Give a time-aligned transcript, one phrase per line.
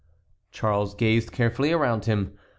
[0.49, 2.35] Charles gazed carefully around him.